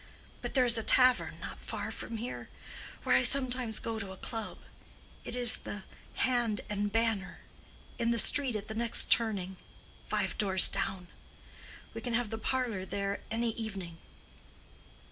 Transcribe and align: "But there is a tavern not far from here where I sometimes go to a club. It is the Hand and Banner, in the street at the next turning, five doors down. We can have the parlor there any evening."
"But 0.41 0.55
there 0.55 0.65
is 0.65 0.79
a 0.79 0.83
tavern 0.83 1.39
not 1.39 1.63
far 1.63 1.91
from 1.91 2.17
here 2.17 2.49
where 3.03 3.15
I 3.15 3.21
sometimes 3.21 3.77
go 3.77 3.99
to 3.99 4.11
a 4.11 4.17
club. 4.17 4.57
It 5.23 5.35
is 5.35 5.57
the 5.57 5.83
Hand 6.15 6.61
and 6.71 6.91
Banner, 6.91 7.41
in 7.99 8.09
the 8.09 8.17
street 8.17 8.55
at 8.55 8.67
the 8.67 8.73
next 8.73 9.11
turning, 9.11 9.57
five 10.07 10.39
doors 10.39 10.69
down. 10.69 11.09
We 11.93 12.01
can 12.01 12.15
have 12.15 12.31
the 12.31 12.39
parlor 12.39 12.83
there 12.83 13.21
any 13.29 13.51
evening." 13.51 13.99